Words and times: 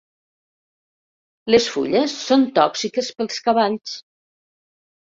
Les 1.57 1.69
fulles 1.75 2.17
són 2.23 2.49
tòxiques 2.59 3.13
pels 3.21 3.41
cavalls. 3.51 3.99